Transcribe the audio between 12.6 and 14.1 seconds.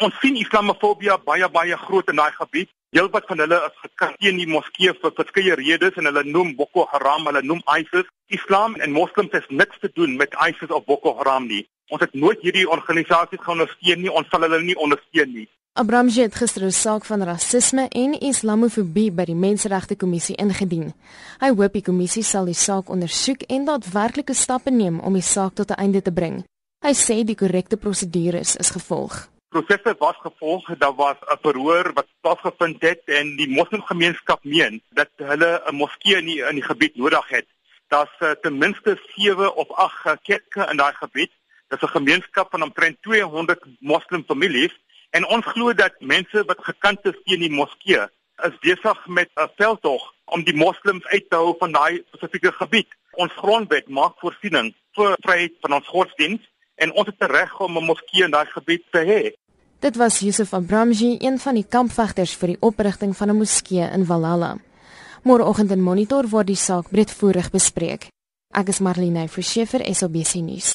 organisasies geondersteun